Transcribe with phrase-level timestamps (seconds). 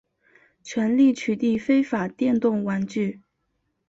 [0.63, 3.21] 全力取缔非法电动玩具